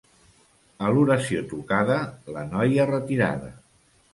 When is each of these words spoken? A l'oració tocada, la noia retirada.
A 0.87 0.93
l'oració 0.95 1.43
tocada, 1.53 1.99
la 2.39 2.47
noia 2.55 2.89
retirada. 2.95 3.53